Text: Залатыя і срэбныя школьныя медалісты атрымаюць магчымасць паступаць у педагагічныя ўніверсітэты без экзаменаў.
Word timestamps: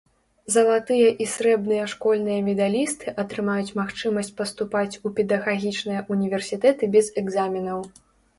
Залатыя 0.53 1.09
і 1.25 1.25
срэбныя 1.33 1.83
школьныя 1.91 2.37
медалісты 2.47 3.13
атрымаюць 3.25 3.75
магчымасць 3.81 4.33
паступаць 4.41 4.99
у 5.05 5.13
педагагічныя 5.21 6.01
ўніверсітэты 6.17 6.83
без 6.99 7.05
экзаменаў. 7.25 7.79